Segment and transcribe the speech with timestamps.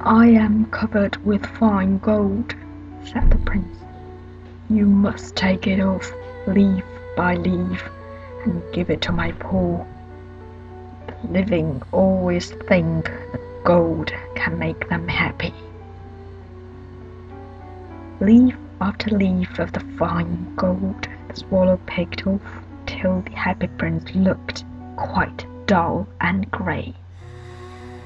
[0.00, 2.54] I am covered with fine gold,
[3.04, 3.78] said the prince.
[4.68, 6.10] You must take it off,
[6.46, 6.84] leaf
[7.16, 7.82] by leaf,
[8.44, 9.86] and give it to my poor.
[11.06, 15.54] The living always think that gold can make them happy.
[18.20, 22.42] Leaf after leaf of the fine gold the swallow picked off
[22.86, 24.64] till the happy prince looked
[24.96, 26.94] quite dull and grey.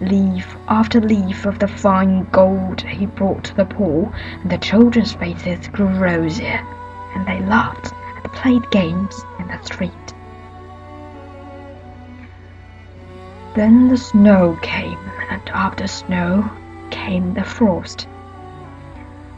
[0.00, 5.12] Leaf after leaf of the fine gold he brought to the poor, and the children's
[5.12, 6.64] faces grew rosier,
[7.16, 10.14] and they laughed and played games in the street.
[13.56, 15.00] Then the snow came,
[15.30, 16.48] and after snow
[16.90, 18.06] came the frost.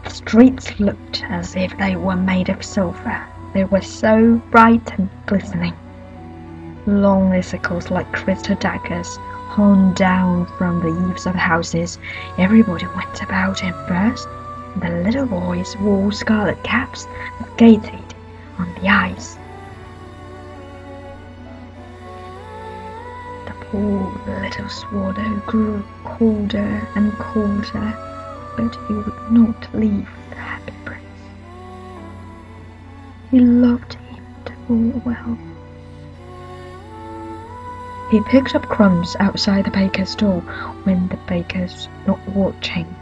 [0.05, 5.09] The streets looked as if they were made of silver, they were so bright and
[5.25, 5.75] glistening.
[6.87, 9.19] Long icicles like crystal daggers
[9.51, 11.99] hung down from the eaves of houses.
[12.39, 13.75] Everybody went about in
[14.75, 18.15] and the little boys wore scarlet caps and skated
[18.59, 19.37] on the ice.
[23.47, 27.95] The poor little swallow grew colder and colder,
[28.57, 31.03] but he would not leave the happy prince.
[33.33, 35.37] He loved him too well.
[38.11, 40.41] He picked up crumbs outside the baker's door
[40.83, 42.93] when the baker's not watching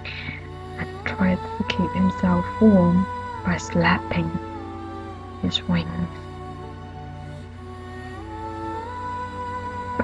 [0.78, 3.06] and tried to keep himself warm
[3.42, 4.30] by slapping
[5.40, 6.08] his wings.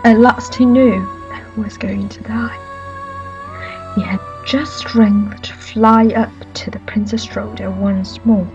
[0.05, 1.07] At last he knew
[1.55, 2.59] he was going to die.
[3.95, 8.49] He had just strength to fly up to the Prince's shoulder once more.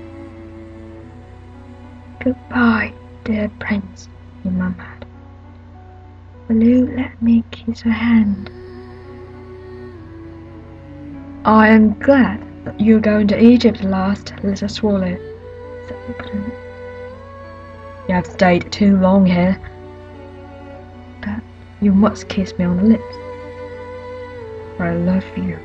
[2.19, 4.09] Goodbye, dear prince,
[4.43, 4.98] he murmured.
[6.49, 8.49] You let me kiss your hand?
[11.45, 15.15] I am glad that you're going to Egypt last, little swallow,
[15.87, 16.51] said the.
[18.07, 19.61] You have stayed too long here,
[21.21, 21.39] but
[21.81, 23.15] you must kiss me on the lips,
[24.75, 25.59] for I love you.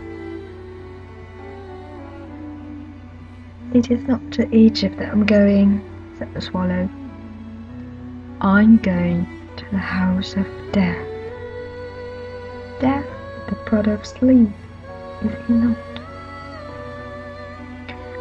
[3.73, 5.83] It is not to Egypt that I'm going,
[6.19, 6.91] said the swallow.
[8.43, 9.44] I'm going
[9.75, 11.05] the house of death.
[12.81, 13.07] Death,
[13.49, 14.49] the brother of sleep,
[15.25, 15.77] is he not?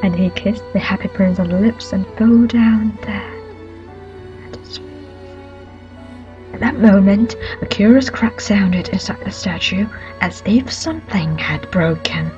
[0.01, 3.43] And he kissed the happy prince on the lips and fell down dead
[4.47, 4.87] at his feet.
[6.53, 9.87] At that moment, a curious crack sounded inside the statue,
[10.21, 12.31] as if something had broken.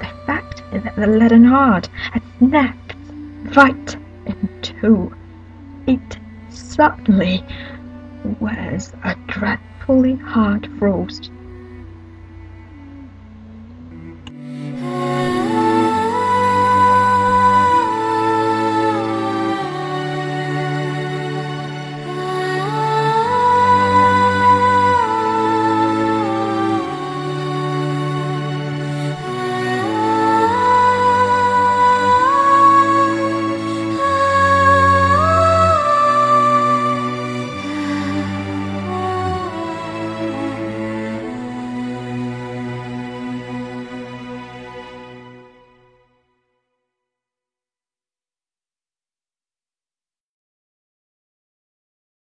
[0.00, 2.94] The fact is that the leaden heart had snapped
[3.54, 5.14] right in two.
[5.86, 7.44] It suddenly
[8.40, 11.30] was a dreadfully hard frost